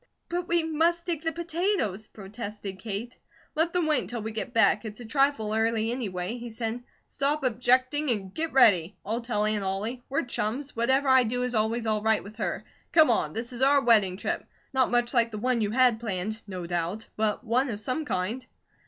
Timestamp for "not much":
14.73-15.13